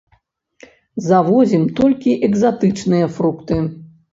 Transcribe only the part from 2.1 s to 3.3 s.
экзатычныя